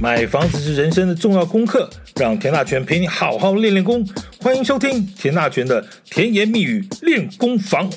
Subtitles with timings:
[0.00, 4.02] 买房子是人生的重要功课，让田大权陪你好好练练功。
[4.40, 7.90] 欢迎收听田大权的甜言蜜语练功房。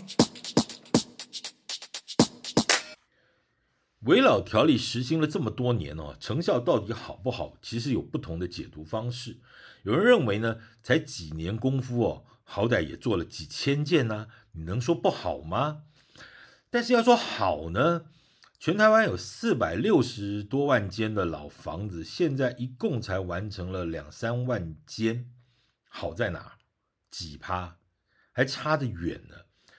[4.02, 7.54] 危老条例实行了这么多年哦，成效到底好不好？
[7.62, 9.38] 其实有不同的解读方式。
[9.84, 15.84] 有人认为呢，才几年功夫哦，好歹也做了几千件呢，你能说不好吗？
[16.70, 18.02] 但是要说好呢？
[18.66, 25.30] 全台湾有四百六十多万间的老房子，现在一共才完成了两三万间，
[25.90, 26.54] 好在哪？
[27.12, 27.76] 几趴？
[28.32, 29.36] 还差得远呢。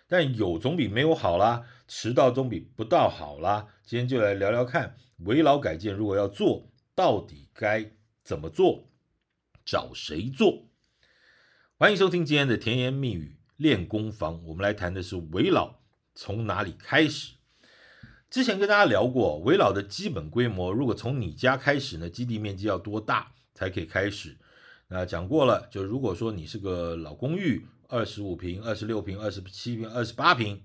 [0.06, 3.68] 但有总比没有好啦，迟到总比不到好啦。
[3.86, 7.90] 今天就来聊聊看，危老改建如果要做，到底该
[8.22, 8.90] 怎么做？
[9.64, 10.68] 找谁做？
[11.78, 15.76] 欢迎收听今天的甜言蜜语练功房，我们来谈的是危老
[16.14, 17.36] 从哪里开始。
[18.34, 24.36] 之前跟大家聊过，围老的基本规模，如果从你家开始呢，基地面积要多大才可以开始？
[24.88, 30.64] 那讲过了，就如果说你是个老公寓，二十五平、二十六平、二十七平、二十八平，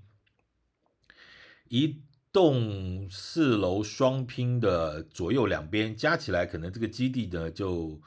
[1.68, 8.02] 一栋四楼双拼的左右两边加起来，可能这个基地呢就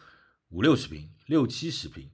[0.48, 2.10] 五六十平、六七十平，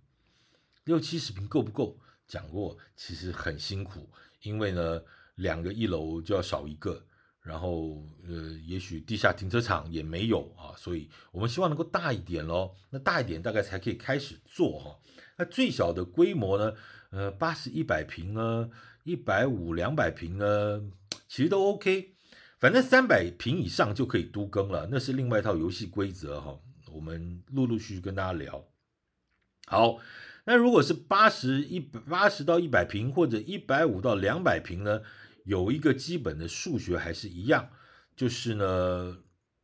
[0.85, 1.99] 六七十平够不够？
[2.27, 4.07] 讲过，其实很辛苦，
[4.43, 5.01] 因为呢，
[5.37, 7.07] 两个一楼就要少一个。
[7.49, 12.75] 然后，呃，也许地下停车场也没有啊，所以我们希望能够大一点喽。
[12.91, 14.99] 那大一点，大概才可以开始做哈。
[15.39, 16.75] 那最小的规模呢，
[17.09, 18.69] 呃，八十一百平呢，
[19.03, 20.83] 一百五两百平呢，
[21.27, 22.15] 其实都 OK。
[22.59, 26.59] 反正三百平以上就可以都更了，那是另外一套游戏规则哈。
[26.93, 28.63] 我们陆陆续续跟大家聊。
[29.67, 29.99] 好，
[30.45, 35.01] 那如果是八十一八十到一百平，或者一百五到两百平呢？
[35.49, 37.71] 有一个基本的数学还是一样，
[38.15, 39.17] 就是呢，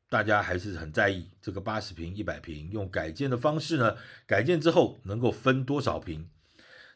[0.09, 3.95] 大家还是很在意这个八十平、一百平，用改建的方式呢，
[4.27, 6.31] 改建之后能够分多少平？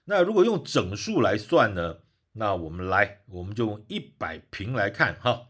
[0.06, 1.98] 那如果用整数来算呢？
[2.32, 5.48] 那我们来，我们就用一百平来看哈。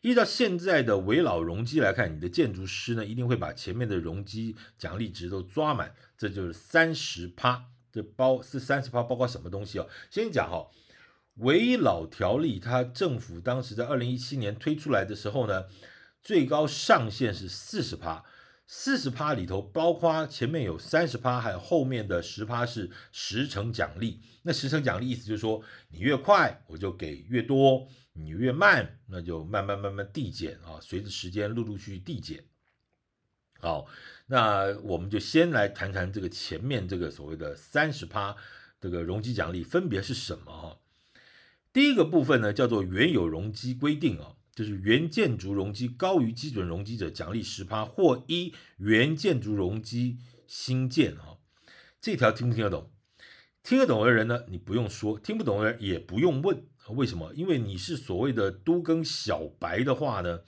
[0.00, 7.66] 依照现在的危老容积来看，你的建筑师呢，一定会把前面的容积奖励值都抓满，这就是三十趴。
[7.92, 9.88] 这包是三十趴，包括什么东西哦？
[10.10, 10.66] 先讲哈。
[11.40, 15.64] 唯一老条例，它政府当时在二零一七年推出来的时候呢，
[16.22, 18.24] 最高上限是四十趴，
[18.66, 24.20] 四十趴里头包括前面有三十趴，还有后面的十趴是十成奖励。
[24.42, 32.44] 那十成奖励意思就是说，你越快我就给越多，你越慢那就慢慢慢慢递减啊，随着时间陆陆续续递减。
[33.60, 33.86] 好，
[34.26, 38.36] 那我们就先来谈谈这个前面这个所谓的三十趴
[38.80, 40.78] 这个容积奖励分别是什么哈？
[41.72, 51.38] 第一个部分呢，叫做原有容积规定啊，就是原建筑容积高于基准容积者奖励十趴，或一原建筑容积新建啊。
[52.00, 52.90] 这条听不听得懂？
[53.62, 56.66] 听得懂的人呢，你不用说；听不懂的人也不用问。
[56.96, 57.32] 为什么？
[57.34, 60.40] 因为你是所谓的都更小白的话呢，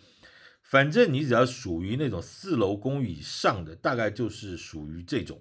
[0.60, 5.41] 反正你只要属于那种四楼公寓以上的，大概就是属于这种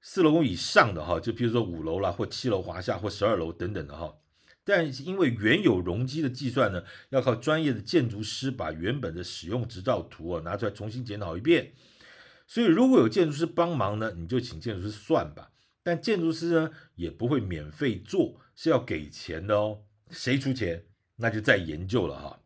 [0.00, 4.14] 四楼公寓以上的哈，就比如说五楼啦，或七楼华夏或十二楼等等的哈。
[4.68, 11.72] 但因为原有容积的计算呢，要靠专业的建筑师把原本的使用执照图啊拿出来重新检讨一遍，
[12.46, 15.52] 所以如果有建筑师帮忙呢，你就请建筑师算吧。
[15.82, 19.84] 但建筑师呢也不会免费做，是要给钱的哦。
[20.10, 20.84] 谁出钱，
[21.16, 22.40] 那就再研究了哈。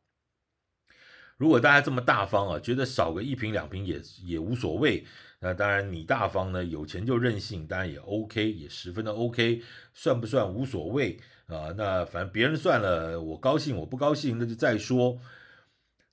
[1.42, 5.04] 如果大家这么大方啊，觉得少个一瓶两瓶也也无所谓，
[5.40, 9.60] 那当然你大方呢，有钱就任性，当然也 OK，也十分的 OK，
[9.92, 11.18] 算不算无所谓？
[11.48, 15.18] 啊，那反正别人算了，我高兴，我不高兴，那就再说。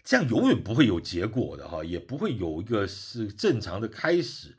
[0.03, 4.57] 这样永远不会有结果的哈，也不会有一个是正常的开始，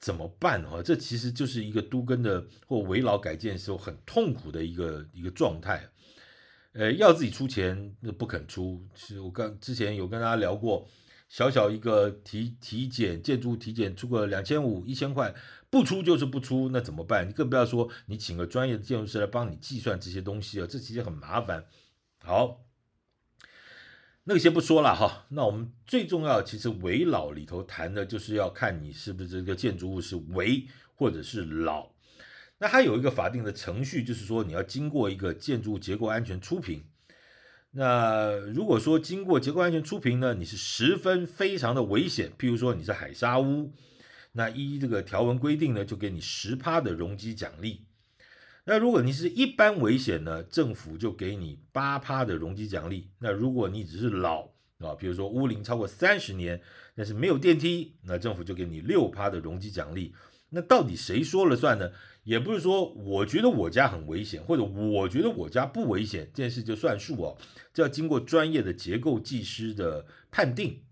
[0.00, 0.82] 怎么办哈？
[0.82, 5.88] 这其实就是一个都更的或围老改建时候很痛苦的一个一个状态。
[6.72, 8.86] 呃，要自己出钱，那不肯出。
[8.94, 10.88] 其实我刚之前有跟大家聊过，
[11.28, 15.34] 小小一个体体检建筑体检出个两千五一千块。
[15.68, 17.28] 不出就是不出，那怎么办？
[17.28, 21.64] 你更不要说你请个专业的建筑师来帮你计算这些东西啊，这其实很麻烦。
[22.24, 22.64] 好，
[24.24, 25.26] 那个先不说了哈。
[25.30, 31.88] 那我们最重要，其实危老里头谈的就是要看你是不是这个建筑物是危或者是老。
[32.60, 36.84] 那它有一个法定的程序，就是说你要经过一个建筑结构安全初评。
[37.72, 43.72] 那如果说经过结构安全初评呢，你是十分非常的危险，譬如说你是海沙屋。
[44.32, 47.86] 那依这个条文规定呢，就给你十趴的容积奖励。
[48.64, 53.10] 那如果你是一般危险呢，政府就给你八趴的容积奖励。
[53.20, 54.42] 那如果你只是老，
[54.78, 56.60] 啊，比如说屋龄超过三十年，
[56.94, 60.14] 但是没有电梯，那政府就给你六趴的容积奖励。
[60.50, 61.90] 那到底谁说了算呢？
[62.24, 67.36] 也不是说我觉得我家很危险，或者我觉得我家不危险，这件事就算数哦，
[67.72, 70.82] 这要经过专业的结构技师的判定。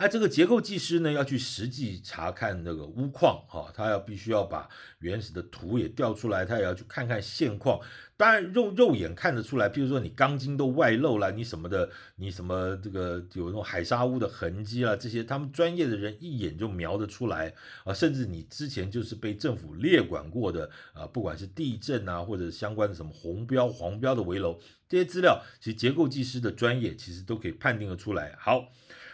[0.00, 4.68] 那、啊、这个结构技师呢，要去实际查看那个屋况哈、他要必须要把
[5.00, 7.80] 原始的图也调出来，他也要去看看现况。
[8.16, 17.52] 当然肉肉眼看得出来，譬如说你钢筋都外露了，你什么的，你什么这个有那种海砂屋的痕迹啊，这些他们专业的人一眼就瞄得出来
[17.82, 17.92] 啊。
[17.92, 28.36] 甚至你之前就是被政府列管过的啊，不管是地震啊，或者相关的什么红标、黄标的危楼，这些资料，其实结构技师的专业其实都可以判定得出来。
[28.38, 28.68] 好。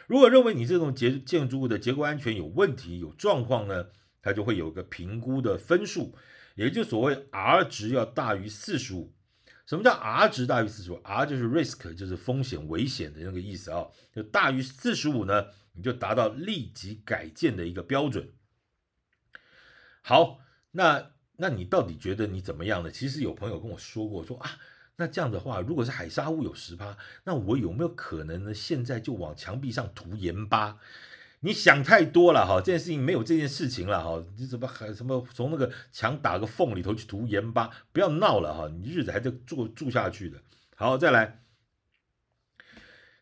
[0.06, 3.86] 如果认为你这种结建筑物的结构安全有问题、有状况呢，
[4.20, 6.14] 它就会有个评估的分数，
[6.54, 9.14] 也就所谓 R 值要大于四十五。
[9.66, 13.86] 什么叫 R 值大于四十五？R 就是 risk，就是风险、危险的那个意思啊。
[14.14, 18.28] 就大于四十五呢，你就达到立即改建的一个标准。
[20.02, 20.38] 好，
[20.72, 22.90] 那那你到底觉得你怎么样呢？
[22.90, 24.50] 其实有朋友跟我说过，说啊。
[24.96, 28.55] 那这样的话，如果是海沙屋有十趴，那我有没有可能呢？
[28.55, 30.79] 现在就往墙壁上涂盐巴？
[31.41, 34.25] 你想太多了哈，这件事情没有这件事情了哈。
[34.38, 37.70] 你怎么还什么从那个墙打个缝里头去涂盐巴？
[37.93, 40.38] 不要闹了哈，你日子还得住住下去的。
[40.76, 41.44] 好，再来。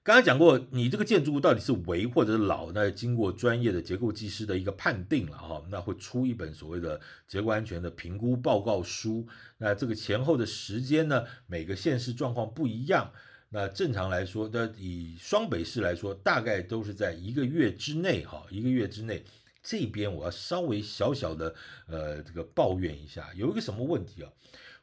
[0.05, 9.25] 刚才讲过，你这个建筑物到底是危或者是老，那经过专业的结构技师的一个判定了哈，那会出一本所谓的结构安全的评估报告书。
[9.59, 13.13] 那这个前后的时间呢，每个县市状况不一样。
[13.51, 19.23] 那正常来说，那以双北市来说，大概都是在一个月之内哈，一个月之内。
[19.63, 21.55] 这边我要稍微小小的
[21.87, 24.33] 呃这个抱怨一下，有一个什么问题啊？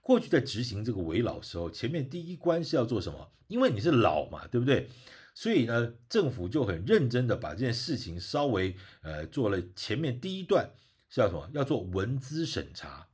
[0.10, 3.32] 过去在执行这个危老时候，前面第一关是要做什么？
[3.48, 4.90] 因为你是老嘛，对不对？
[5.36, 10.72] 所以呢，政府就很认真的把这件事情稍微呃做了前面第一段
[11.12, 11.48] 是要什么？
[11.54, 13.06] 要做文资审查。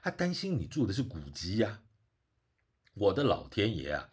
[0.00, 1.80] 他担心你住的是古籍呀，
[2.94, 4.10] 我的老天爷啊！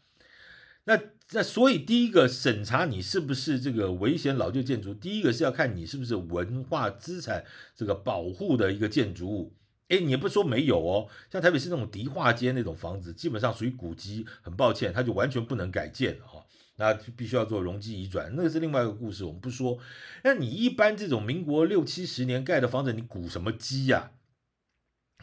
[0.85, 0.99] 那
[1.33, 7.45] 那所以第一个审查你是不是这个危险老旧建筑，第一个是要看你是不是文化资产
[7.75, 9.53] 这个保护的一个建筑物。
[9.91, 16.43] 哎，你也不说没有哦，像台北市那种迪化街那种房子，基本上属于古迹，很抱歉，它就完全不能改建哈、哦，
[16.77, 19.77] 那就必须要做容积移转，那个是另外一个故事，我们不说。
[20.23, 24.11] 那你一般这种民国六七十年盖的房子，你古什么迹呀？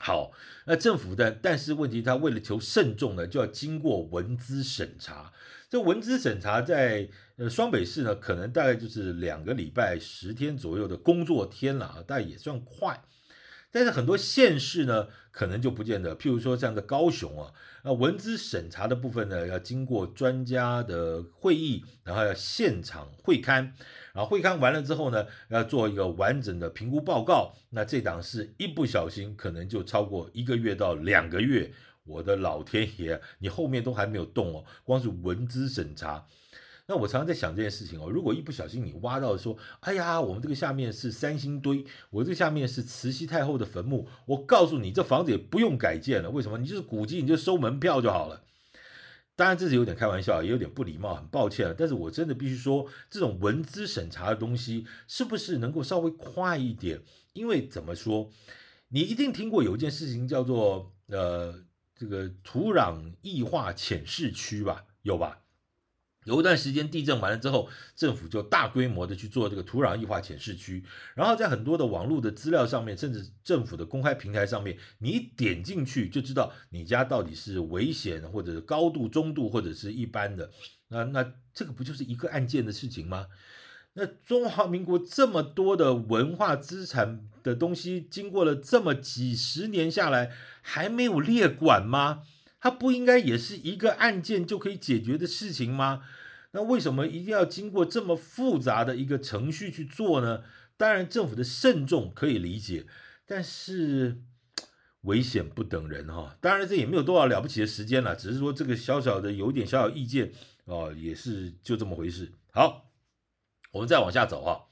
[0.00, 0.32] 好，
[0.66, 5.32] 那政府的，但是问题，他为了求慎重呢，就要经过文资审查。
[5.70, 13.02] 这文资审查在呃双北市呢，可能大概就是两个礼拜十天左右的工作天了啊，但也算快。
[13.70, 16.16] 但是很多县市呢，可能就不见得。
[16.16, 17.52] 譬如说像在高雄啊，
[17.84, 23.72] 那文资审查的部分呢，要经过专家的会议，然后要现场会勘，
[24.14, 27.52] 然后会勘完了之后呢，要做一个完整的评估报告。
[27.70, 31.72] 那这档事一不小心，可能就超过一个月到两个月。
[32.04, 36.26] 我的老天爷，你后面都还没有动哦，光是文资审查。
[36.90, 46.56] 那我常常在想这件事情哦，如果一不小心你挖到说，哎呀，我们这个下面是三星堆，我这下面是慈禧太后的坟墓，我告诉你，这房子也不用改建了，为什么？
[46.56, 48.42] 你就是古迹，你就收门票就好了。
[49.36, 51.74] 当然这是有点开玩笑，也有点不礼貌，很抱歉。
[51.76, 57.02] 但是我真的必须说，这种文资审查的东西，是不是能够稍微快一点？
[57.34, 58.30] 因为怎么说，
[58.88, 61.54] 你一定听过有一件事情叫做呃，
[61.94, 64.86] 这个土壤异化潜势区吧？
[65.02, 65.42] 有吧？
[66.28, 80.50] 有一段时间地震完了之后，政府就大规模的去做这个土壤异化潜势区，然后在很多的网络的资料上面，甚至政府的公开平台上面，你点进去就知道你家到底是危险，或者是高度、中度，或者是一般的。
[80.88, 83.26] 那那这个不就是一个案件的事情吗？
[83.94, 90.30] 那中华民国这么多的文化资产的东西，经过了这么几十年下来，
[90.62, 92.22] 还没有列管吗？
[92.60, 96.02] 它不应该也是一个案件就可以解决的事情吗？
[96.52, 100.44] 那为什么一定要经过这么复杂的一个程序去做呢？
[100.76, 102.86] 当然，政府的慎重可以理解，
[103.26, 104.22] 但是
[105.02, 106.38] 危险不等人哈。
[106.40, 110.32] 当然，这也没有多少了不起的时间了，只是说这个小小的有点小小意见
[110.64, 112.32] 哦，也是就这么回事。
[112.52, 112.90] 好，
[113.72, 114.70] 我们再往下走啊。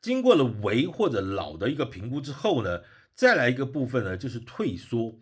[0.00, 2.80] 经过了危或者老的一个评估之后呢，
[3.14, 5.20] 再来一个部分呢，就是退缩。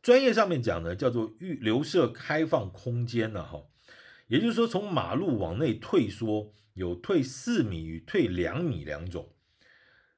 [0.00, 3.64] 专业上面讲呢，叫做预留设开放空间了哈。
[4.32, 9.28] 也就是说，从马路往内退缩，有退四米与退两米两种。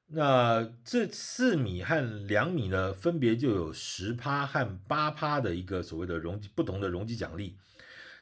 [0.07, 7.57] 那这四米和两米呢，分别就有十趴和八趴的一个所谓的容积不同的容积奖励。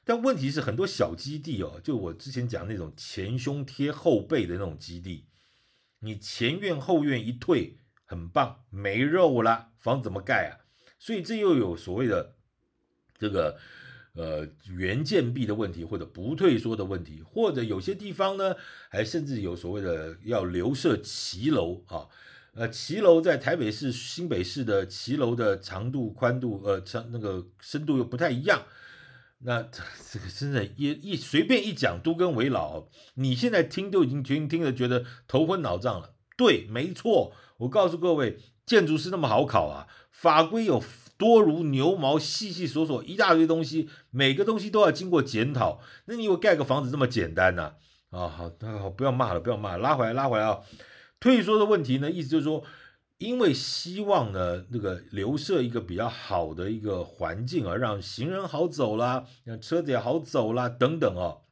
[0.04, 5.28] 但问题是很多小基地哦，就我之前讲那种前胸贴后背的那种基地，
[6.00, 10.66] 你前院后院一退，很棒，没肉了，房子怎么盖啊？
[10.98, 12.38] 所以这又有所谓的
[13.20, 13.60] 这个
[14.16, 18.56] 呃原建壁的问题，或者不退缩的问题，或者有些地方呢，
[18.90, 22.08] 还甚至有所谓的要留设骑楼啊。
[22.56, 28.62] 呃，骑楼在台北市、新北市的骑楼的长度、宽度，呃，长那个深度又不太一样。
[29.40, 36.14] 那这个真的，一一随便一讲都跟为老，你现在听都已经听听了，觉得头昏脑胀了。
[36.38, 40.80] 对，没错，我告诉各位，建筑师那么好考啊，法规有
[41.24, 45.80] 多如牛毛，细细琐琐一大堆东西，每个东西都要经过检讨。
[46.08, 47.76] 那你以为盖个房子这么简单呢？
[48.10, 48.24] 啊？
[48.24, 50.60] 啊，好，好，不要骂了，不要骂了，拉回来，拉回来啊。
[51.22, 52.62] 退缩的问题呢，意思就是说，
[53.20, 61.44] 因为希望呢，那个留设一个比较好的一个环境啊，让行人好走啦，让车子也好走啦，等等哦，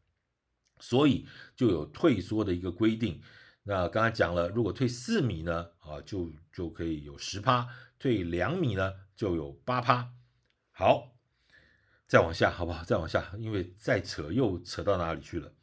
[0.82, 1.26] 所以
[1.56, 3.22] 就有退缩的一个规定。
[3.64, 7.68] 那刚才讲了，如果退四米呢，啊，就就可以有十趴；
[8.00, 10.14] 退两米呢，就有八趴。
[10.72, 11.12] 好，
[12.08, 12.84] 再往下，好不好？
[12.84, 15.54] 再往下，因为再扯又扯到哪里去了？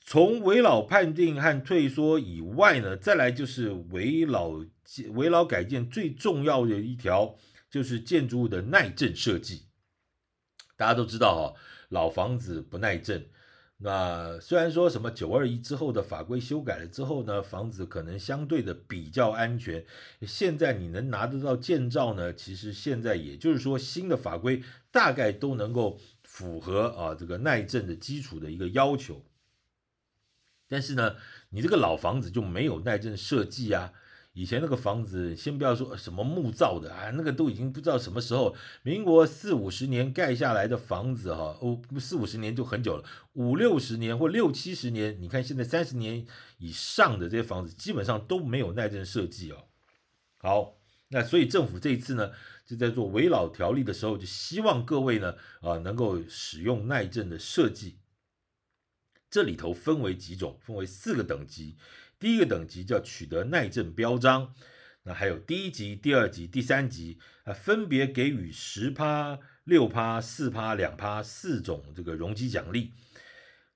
[0.00, 4.64] 从危老判定和退缩以外呢，再来就是危老
[5.10, 7.36] 危老改建最重要的一条，
[7.68, 9.66] 就是建筑物的耐震设计。
[10.78, 13.28] 大家都知道哈，老房子不耐震。
[13.82, 19.82] 那虽然说什么九二一之后的法规修改了之后呢，房子可能相对的比较安全。
[20.20, 29.24] 现在你能拿得到建照呢，其实现在也就是说新的法规大概都能够符合啊这个耐震的基础的一个要求。
[30.68, 31.16] 但是呢，
[31.48, 33.94] 你这个老房子就没有耐震设计啊？
[34.32, 46.24] 以前那个房子，先不要说什么木造的啊，那个都已经不知道什么时候，民国四五十年盖下来的房子哈，哦，四五十年就很久了，五六十年或六七十年，你看现在三十年
[46.58, 49.64] 以上的这些房子，基本上都没有耐震设计哦。
[50.38, 50.76] 好，
[51.08, 52.30] 那所以政府这一次呢，
[52.64, 57.98] 就在做围老条例的时候，就希望各位呢，啊，能够使用耐震的设计。
[59.28, 61.76] 这里头分为几种，分为四个等级。
[62.20, 64.54] 第一个等级叫取得耐震标章，
[65.04, 72.92] 那还有第一级、第二级、第三级啊，分别给予十趴、六趴、四趴、两趴四种这个容积奖励。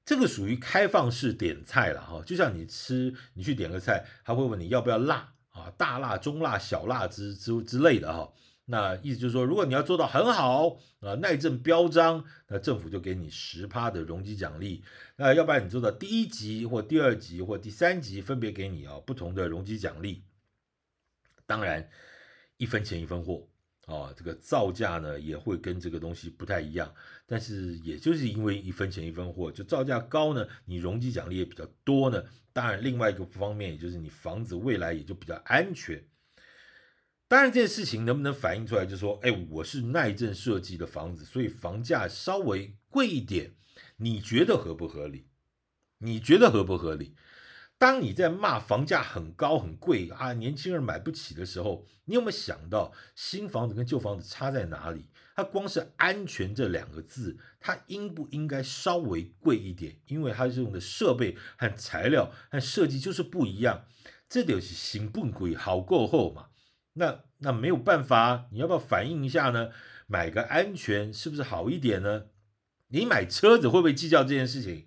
[0.04, 8.30] 这个属于开放式点菜了哈，就像你吃，你去点个菜，他会问你要不要辣啊，大辣、中辣、小辣之之之类的哈。
[8.66, 14.82] 那意思就是说，如果你要做到很好啊，耐震标章，那政府就给你十趴的容积奖励。
[15.16, 20.24] 那要不然你做到第一级或第二级或第三级，分别给你啊不同的容积奖励。
[21.44, 21.86] 当然，
[22.56, 23.46] 一分钱一分货
[23.84, 26.90] 啊，这个造价呢也会跟这个东西不太一样。
[27.26, 32.24] 但是也就是因为一分钱一分货，就造价高呢，你容积奖励也比较多呢。
[32.54, 36.02] 当然，另外一个方面，也就是你房子未来也就比较安全。
[37.26, 43.54] 当然，这件事情能不能反映出来，就是说，哎，我是耐震设计的房子，所以房价稍微贵一点，
[43.96, 45.28] 你觉得合不合理？
[45.98, 47.16] 你觉得合不合理？
[47.78, 55.08] 当你在骂房价很高很贵啊，年轻人买不起的时候，你有没有想到新房子跟旧房子差在哪里？
[55.34, 59.96] 它光是安全这两个字，它应不应该稍微贵一点？
[60.06, 63.86] 因为它是用的设备和材料和设计就是不一样，
[64.28, 66.50] 这就是新本贵好过后嘛。
[66.94, 69.70] 那那没有办法，你要不要反映一下呢？
[70.06, 72.24] 买个安全是不是好一点呢？
[72.88, 74.86] 你买车子会不会计较这件事情？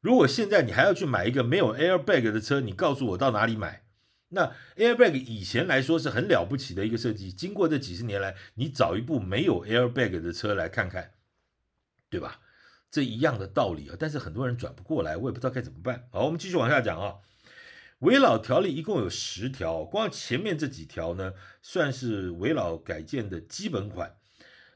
[0.00, 3.84] 如果现在你还要去买一个没有 airbag 的车，你告诉我到哪里买？
[4.28, 11.12] 那 airbag 以前来说是很了不起的一个设计，经过这几十年来，你找一部没有 airbag 的车来看看，
[12.08, 12.40] 对吧？
[12.90, 16.08] 这一样的道理啊，但是很多人转不过来，我也不知道该怎么办。
[16.10, 17.14] 好，我们继续往下讲啊。
[18.00, 24.16] 危老条例一共有十条，光前面这几条呢，算是危老改建的基本款。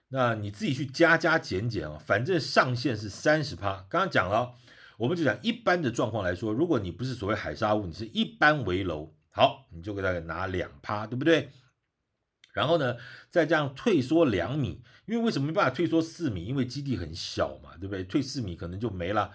[0.09, 3.87] 那你自己去加加减减啊，反正上限是三十趴。
[3.88, 4.54] 刚刚讲了，
[4.99, 11.49] 我们就讲一般的状况来说，如果你不是所谓海砂屋，你是一般危楼，好，你就给大概拿两趴，对不对？
[12.52, 12.97] 然后呢，
[13.31, 16.45] 再这样退缩两米，因为为什么没办法退缩四米？
[16.45, 18.04] 因为基地很小嘛，对不对？
[18.04, 19.33] 退四米可能就没了。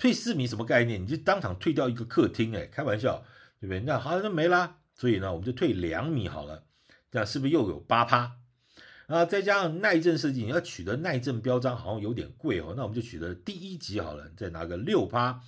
[0.00, 1.02] 退四米什么概念？
[1.02, 3.22] 你就当场退掉一个客厅，哎，开玩笑，
[3.60, 3.80] 对不对？
[3.80, 4.78] 那好像就没啦。
[4.94, 6.64] 所以呢，我们就退两米好了，
[7.10, 8.32] 这样是不是又有八趴？
[9.08, 12.72] 啊，再加上耐震设计，你要取得耐震标章好像有点贵哦。
[12.74, 15.38] 那我们就取得第一级好了，再拿个六趴，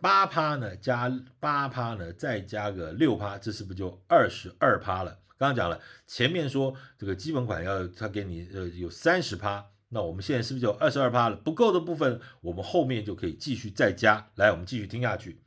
[0.00, 5.18] 八趴呢加八趴呢，再加个六趴，这是不是就二十二趴了？
[5.36, 9.66] 刚刚讲了，前面说这个基本款要他给你呃有三十趴。
[9.94, 11.36] 那我们现在是不是就二十二趴了？
[11.36, 14.28] 不够的部分，我们后面就可以继续再加。
[14.34, 15.40] 来，我们继续听下去。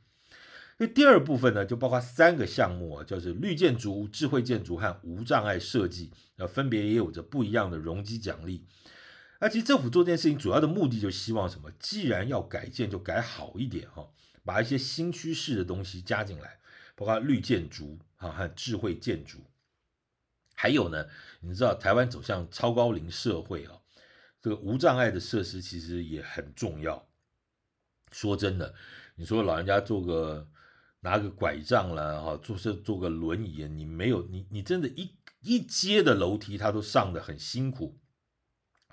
[0.78, 8.64] 那第二部分呢，就包括三个项目啊，就是绿建筑、智慧建筑和无障碍设计，呃分别也有着不一样的容积奖励。
[9.40, 11.70] 那其实政府做这件事情主要的目的，就希望什么？
[11.78, 14.08] 既然要改建，就改好一点哈，
[14.44, 16.58] 把一些新趋势的东西加进来，
[16.96, 19.38] 包括绿建筑啊和智慧建筑。
[20.54, 21.06] 还有呢，
[21.40, 23.77] 你知道台湾走向超高龄社会啊，
[24.48, 27.06] 这个无障碍的设施其实也很重要。
[28.10, 28.74] 说真的，
[29.16, 30.48] 你说老人家坐个
[31.00, 37.98] 拿个拐杖了哈，坐是坐个轮椅，你没有你你真的一一阶的楼梯他都上得很辛苦。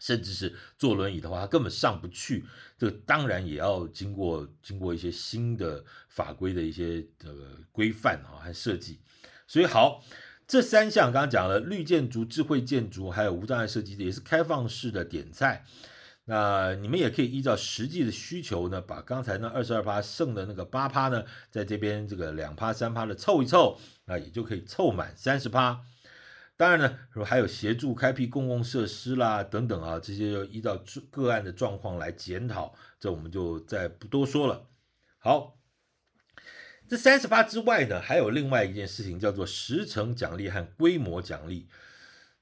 [0.02, 2.44] 甚至是坐轮椅的话，他根本上不去。
[2.78, 9.00] 这当然也要经过经过一些新的法规的一些这个规范啊和设计。
[9.48, 10.04] 所以好，
[10.48, 15.66] 这三项刚刚讲了绿建筑、智慧建筑，还有无障碍设计，也是开放式的点菜。
[16.26, 25.82] 那你们也可以依照实际的需求呢，把刚才那二十二趴剩的那个八趴呢，在这边这个两趴三趴的凑一凑，那也就可以凑满三十趴。
[26.58, 34.66] 当然呢，说还有协助开辟公共设施啦，等等啊，这些要依照个案的状况来检讨，这我们就再不多说了。
[35.20, 35.58] 好，
[36.88, 41.68] 这三十八之外呢，还有另外一件事情叫做时程奖励和规模奖励，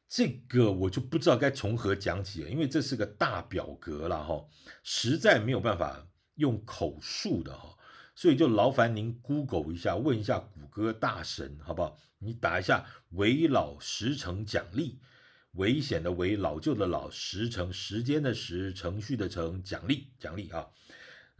[0.09, 4.45] 这个我就不知道该从何讲起了，因为这是个大表格了哈，
[4.83, 7.77] 实在没有办法用口述的哈。
[8.15, 11.97] 所以就劳烦您 Google 一下，问一下谷歌大神，好不好？
[12.19, 14.99] 你打一下“为老时程奖励”，
[15.53, 20.67] 危险的为，老旧的老，时程时间的时，程序的程，奖励奖励啊。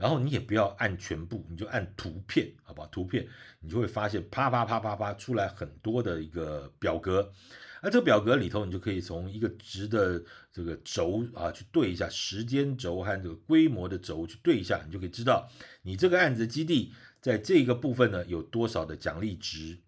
[0.04, 2.88] 然后你也不要按全部，你就按图片，好不好？
[2.88, 3.26] 图片
[3.62, 7.32] 你就会发现啪啪啪啪啪出来很多的一个表格。
[7.82, 15.50] 那这个表格里头，你就可以从一个值的这个轴啊去对一下时间轴和这个规模的轴去对一下，你就可以知道
[15.84, 19.80] 你这个案子的基地在这个部分呢有多少的奖励值。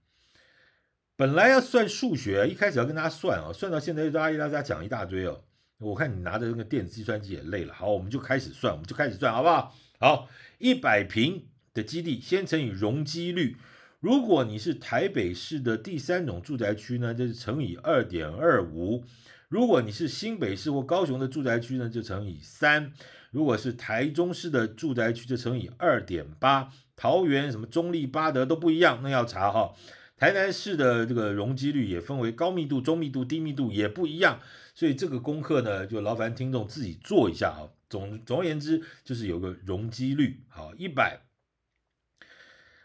[1.17, 5.43] 本来要算数学，一开始要跟大家算啊，算到现在又大家讲一大堆哦。
[5.78, 9.75] 我看你拿着那个电子计算机也累了，好，我们就开始算，我们就开始算，好不好？
[9.97, 10.27] 好，
[10.58, 13.55] 一百平的基地先乘以容积率。
[14.01, 19.03] 如果你是台北市的第三种住宅区呢，就是乘以二点二五；
[19.47, 22.91] 如果你是新北市或高雄的住宅区呢，就乘以三；
[23.31, 26.71] 如果是台中市的住宅区，就乘以二点八。
[26.97, 29.73] 桃园什么中立八德都不一样，那要查哈。
[30.17, 34.39] 台南市的这个容积率也分为高密度、中密度、低密度，也不一样。
[34.73, 37.67] 所以这个功课呢，就劳烦听众自己做一下啊。
[37.89, 41.21] 总总而言之，就是有个容积率，好，一百。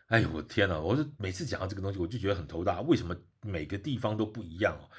[0.06, 0.80] 哎呦，我天呐！
[0.80, 2.80] 我是每次讲到这个东西，我就觉得很头大。
[2.80, 4.90] 为什么每个地方都不一样哦？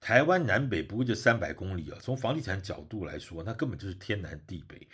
[0.00, 1.98] 台湾南北不过就三百公里啊。
[2.00, 4.88] 从房地产角度来说，那根本就是天南地北。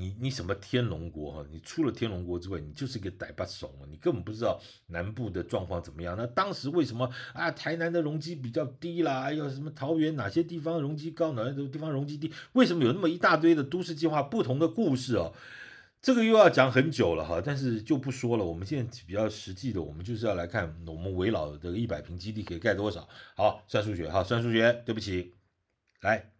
[0.00, 1.46] 你你什么天龙国哈？
[1.52, 3.84] 你除了天龙国之外，你就是一个呆巴怂啊！
[3.90, 6.16] 你根本不知道南部的状况怎么样。
[6.16, 7.50] 那当时为什么啊？
[7.50, 9.24] 台南的容积比较低啦？
[9.24, 12.32] 哎呦，什么桃园哪些地方容积高，哪些地方容积低？
[12.54, 15.34] 为什么有那么一大堆的都市计划不同的故事哦？
[16.00, 18.44] 这个又要讲很久了哈，但是就不说了。
[18.44, 23.06] 我们现在比较实际的，我们就是要来看我们危老的一百平基地可以盖多少。
[23.36, 25.34] 好，算数学，哈，算数学，对不起，
[26.00, 26.32] 来，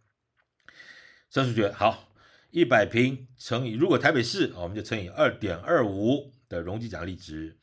[1.28, 2.08] 算数学，好，
[2.50, 7.56] 一百平乘以，如果台北市，我们就乘以二点二五的容积奖励值。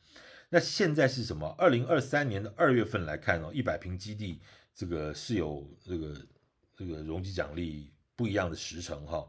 [0.48, 1.46] 那现在是什么？
[1.58, 4.40] 二零二三年的二月份来看哦，一百平基地
[4.74, 6.26] 这个是有这个
[6.74, 9.28] 这个容积奖励不一样的时程哈。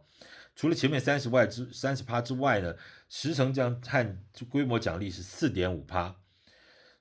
[0.55, 2.73] 除了前面三十外之三十趴之外呢，
[3.09, 4.17] 时程将和
[4.49, 6.15] 规模奖励是四点五趴。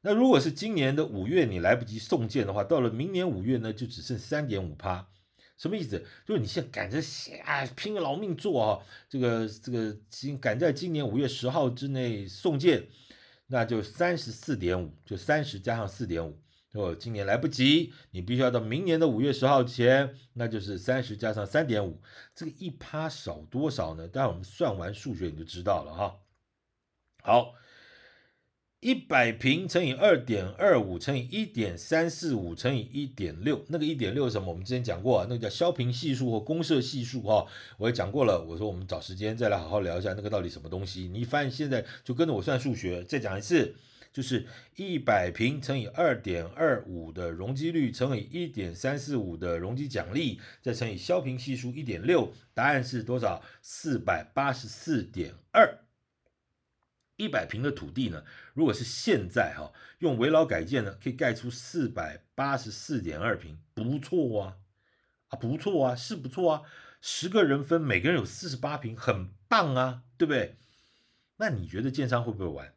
[0.00, 5.08] 那如果是今年的五月你来不及送件的话，到了明年五月呢，就只剩三点五趴。
[5.58, 6.02] 什么意思？
[6.24, 12.86] 就是你现在赶着写啊，拼个老命做啊，这个这个今赶在今年五月十号之内送件，
[13.48, 16.40] 那就三十四点五，就三十加上四点五。
[16.70, 22.00] 如果今年来不及，你必须要到明年的五月十号前，那就是三十加上三点五，
[22.34, 24.06] 这个一趴少多少呢？
[24.06, 26.20] 待会我们算完数学你就知道了哈。
[27.22, 27.54] 好，
[28.80, 34.52] 一百平乘以二点二五乘以一点三四五乘以一点六，那个一点六什么？
[34.52, 37.44] 我们之前讲过啊，那个叫消平系数或公设系数哈，
[37.76, 38.40] 我也讲过了。
[38.48, 41.08] 我说我们找时间再来好好聊一下那个到底什么东西。
[41.12, 43.74] 你发现现在就跟着我算数学，再讲一次。
[44.10, 53.42] 就是一百平乘以二点二五的容积率乘以一点三四五的容积奖励，再乘以消平系数一点六，答案是多少？
[53.60, 55.78] 四百八十四点二。
[57.18, 64.56] 一百平的土地呢，如果是现在哈，用危老改建呢，可以盖出四百八十四点二平，不错啊，
[65.28, 66.62] 啊不错啊，是不错啊。
[67.00, 70.56] 十个人分，每个人有四十八平，很棒啊，对不对？
[71.36, 72.72] 那你觉得建商会不会玩？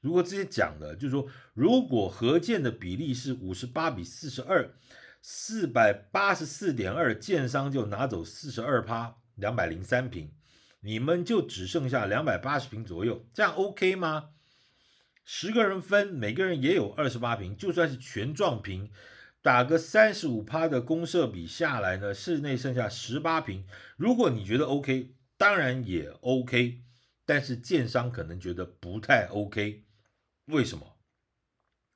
[0.00, 4.74] 如果之前讲的，就是说，如果合建的比例是五十八比四十二，
[5.22, 10.30] 四百八十四点二，建商就拿走四十二趴，两百零三平，
[10.84, 14.32] 你们就只剩下两百八十坪左右，这样 OK 吗？
[15.24, 18.90] 十个人分，每个人也有二十八坪，就算是全幢平。
[19.40, 23.66] 打个三十五趴的公设比下来呢，室内剩下十八平。
[23.96, 26.82] 如果你觉得 OK，当然也 OK，
[27.24, 29.84] 但是建商可能觉得不太 OK。
[30.46, 30.98] 为什么？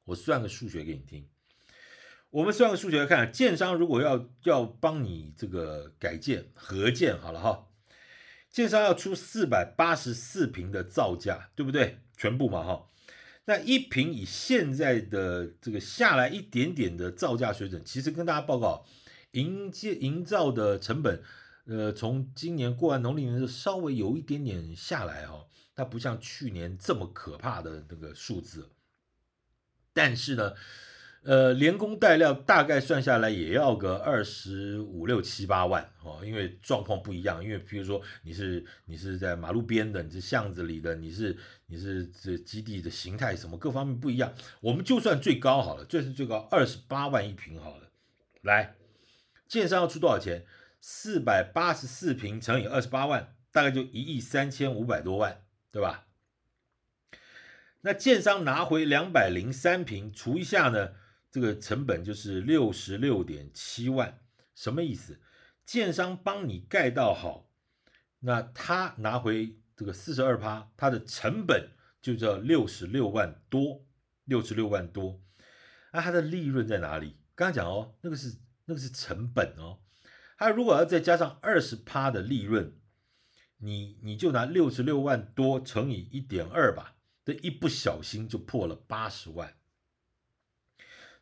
[0.05, 1.29] 我算个数学给你听。
[2.31, 7.68] 我们算个数学看，建商如果要要帮你这个改建合建好了哈，
[8.51, 12.01] 建商要出四百八十四平的造价，对不对？
[12.17, 12.87] 全部嘛哈。
[13.45, 18.85] 那一平以现在的这个下来一点点的造价水准，其实跟大家报告，
[19.33, 21.23] 营建营造的成本，
[21.67, 28.71] 呃，从今年过完农历年就稍微有一点点下来哦，它不像去年这么可怕的那个数字，
[29.93, 30.55] 但是呢。
[31.29, 37.45] 呃，连工带料大概算下来也要个二十五六七八万哦，因为状况不一样。
[37.45, 41.37] 因为比如说你是你是在马路边的，你是巷子里的，你是
[41.67, 44.33] 你是这基地的形态什么各方面不一样。
[44.63, 47.91] 我们就算最高好了，这是最高二十八万一平好了。
[48.41, 48.77] 来，
[49.47, 50.47] 建商要出多少钱？
[50.81, 56.07] 四百八十四平乘以二十八万，大概就一亿三千五百多万，对吧？
[57.83, 60.93] 那建商拿回两百零三平，除一下呢？
[61.31, 64.19] 这个成本就是六十六点七万，
[64.55, 65.21] 什么意思？
[65.67, 67.51] 建商帮你盖到好，
[68.21, 73.85] 那他拿回这个四十二趴，他的成本就叫六十六万多，
[74.25, 75.21] 六十六万多。
[75.93, 77.19] 那他的利润在哪里？
[77.35, 79.81] 刚刚讲哦，那个是那个是成本哦。
[80.39, 82.79] 他如果要再加上二十趴的利润，
[83.59, 89.58] 你你就拿六十六万多乘以一点二吧，这一不小心就破了八十万。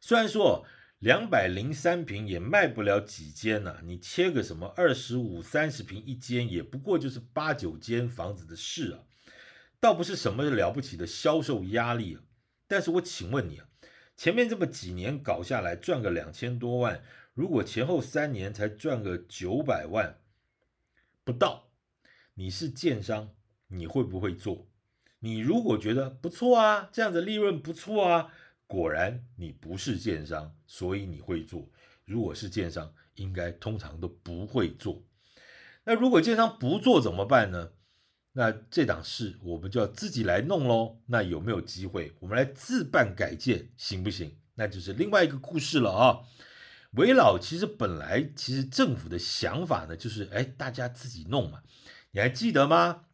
[0.07, 0.65] 虽然说
[1.01, 9.01] 两百零三平也卖不了几间呐，你切个什么二十五、三十平一间，也不过就是八九间房子的事啊，
[9.81, 12.23] 倒不是什么了不起的销售压力啊。
[12.69, 13.67] 但是我请问你啊，
[14.17, 17.03] 前面这么几年搞下来赚个两千多万，
[17.35, 20.21] 如果前后三年才赚个九百万
[21.25, 21.73] 不到，
[22.35, 23.35] 你是建商，
[23.67, 24.69] 你会不会做？
[25.19, 28.33] 你如果觉得不错啊，这样的利润不错啊。
[28.67, 31.71] 果然你不是建商，所以你会做。
[32.05, 35.03] 如果是建商，应该通常都不会做。
[35.85, 37.71] 那如果建商不做怎么办呢？
[38.33, 40.99] 那这档事我们就要自己来弄喽。
[41.07, 42.13] 那有没有机会？
[42.21, 44.37] 我们来自办改建行不行？
[44.57, 46.21] 那就是另外一个故事了啊。
[46.93, 51.63] 韦老其实本来其实政府的想法呢，就是哎，大家自己弄嘛。
[52.11, 53.05] 你还记得吗？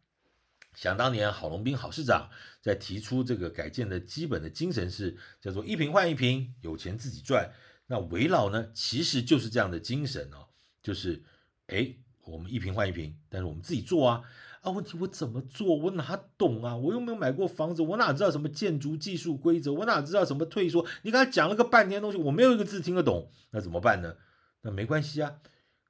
[0.75, 2.29] 想当年郝龙斌郝市长
[2.63, 7.51] 在提出这个改建的基本的精神是叫做一瓶换一瓶，有钱自己赚。
[7.87, 10.47] 那围老呢，其实就是这样的精神哦，
[10.81, 11.21] 就是
[11.67, 14.21] 哎，我们一瓶换一瓶，但是我们自己做啊
[14.61, 14.71] 啊！
[14.71, 15.75] 问题我怎么做？
[15.75, 16.77] 我哪懂啊？
[16.77, 19.73] 我又没有买过房子，我哪知道什么建筑技术规则？
[19.73, 20.87] 我哪知道什么退缩？
[21.01, 24.15] 你刚才讲了个半天东西，我没有一个字听得懂，那怎么办呢？
[24.61, 25.41] 那没关系啊，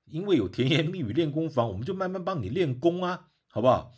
[0.05, 3.93] 因为有甜言蜜语练功房，我们就慢慢帮你练功啊，好不好？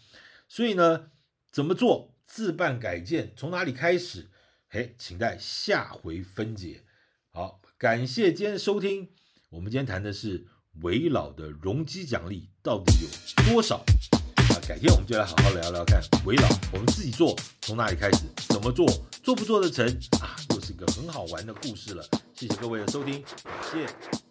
[0.49, 1.09] 所以呢，
[1.49, 3.33] 怎么做自办改建？
[3.35, 4.29] 从哪里开始？
[4.67, 6.83] 嘿，请待下回分解。
[7.29, 9.09] 好，感谢今天收听。
[9.49, 10.47] 我们今天谈的是
[10.81, 13.77] 危老的容积奖励到底有多少？
[13.77, 18.25] 啊，改天我们就来好好聊聊看危老，我们自己做从哪里开始？
[18.49, 18.85] 怎么做？
[19.23, 19.85] 做不做得成？
[20.19, 22.05] 啊，又是一个很好玩的故事了。
[22.33, 24.24] 谢谢各位的收听，感谢。